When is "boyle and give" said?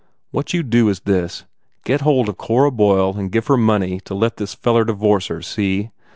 2.71-3.45